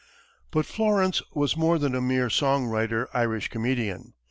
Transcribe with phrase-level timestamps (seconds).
[0.49, 4.15] But Florence was more than a mere song writer Irish comedian.